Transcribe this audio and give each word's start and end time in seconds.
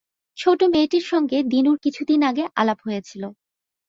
ছোট 0.37 0.59
মেয়েটির 0.73 1.05
সঙ্গে 1.07 1.37
দিনুর 1.43 1.77
কিছু 1.79 2.01
দিন 2.05 2.21
আগে 2.23 2.43
আলাপ 2.55 2.79
হয়েছিল। 2.85 3.23